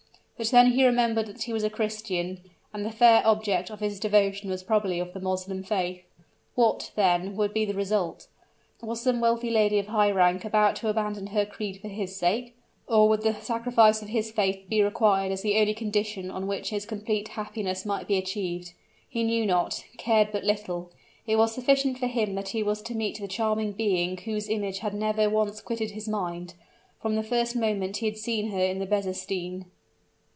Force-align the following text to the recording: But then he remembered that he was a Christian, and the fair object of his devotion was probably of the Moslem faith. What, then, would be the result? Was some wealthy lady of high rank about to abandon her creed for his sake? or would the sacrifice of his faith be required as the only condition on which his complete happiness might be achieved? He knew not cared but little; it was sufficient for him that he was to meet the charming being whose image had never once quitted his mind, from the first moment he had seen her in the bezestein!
But 0.43 0.49
then 0.49 0.71
he 0.71 0.83
remembered 0.87 1.27
that 1.27 1.43
he 1.43 1.53
was 1.53 1.63
a 1.63 1.69
Christian, 1.69 2.39
and 2.73 2.83
the 2.83 2.89
fair 2.89 3.21
object 3.27 3.69
of 3.69 3.79
his 3.79 3.99
devotion 3.99 4.49
was 4.49 4.63
probably 4.63 4.99
of 4.99 5.13
the 5.13 5.19
Moslem 5.19 5.61
faith. 5.61 6.03
What, 6.55 6.89
then, 6.95 7.35
would 7.35 7.53
be 7.53 7.63
the 7.63 7.75
result? 7.75 8.27
Was 8.81 9.01
some 9.01 9.21
wealthy 9.21 9.51
lady 9.51 9.77
of 9.77 9.85
high 9.85 10.09
rank 10.09 10.43
about 10.43 10.75
to 10.77 10.89
abandon 10.89 11.27
her 11.27 11.45
creed 11.45 11.79
for 11.79 11.89
his 11.89 12.15
sake? 12.15 12.55
or 12.87 13.07
would 13.07 13.21
the 13.21 13.35
sacrifice 13.39 14.01
of 14.01 14.07
his 14.09 14.31
faith 14.31 14.63
be 14.67 14.81
required 14.81 15.31
as 15.31 15.43
the 15.43 15.59
only 15.59 15.75
condition 15.75 16.31
on 16.31 16.47
which 16.47 16.71
his 16.71 16.87
complete 16.87 17.27
happiness 17.27 17.85
might 17.85 18.07
be 18.07 18.17
achieved? 18.17 18.73
He 19.07 19.21
knew 19.23 19.45
not 19.45 19.85
cared 19.99 20.31
but 20.31 20.43
little; 20.43 20.89
it 21.27 21.35
was 21.35 21.53
sufficient 21.53 21.99
for 21.99 22.07
him 22.07 22.33
that 22.33 22.47
he 22.49 22.63
was 22.63 22.81
to 22.83 22.95
meet 22.97 23.19
the 23.19 23.27
charming 23.27 23.73
being 23.73 24.17
whose 24.17 24.49
image 24.49 24.79
had 24.79 24.95
never 24.95 25.29
once 25.29 25.61
quitted 25.61 25.91
his 25.91 26.07
mind, 26.09 26.55
from 26.99 27.15
the 27.15 27.21
first 27.21 27.55
moment 27.55 27.97
he 27.97 28.07
had 28.07 28.17
seen 28.17 28.49
her 28.49 28.57
in 28.65 28.79
the 28.79 28.87
bezestein! 28.87 29.65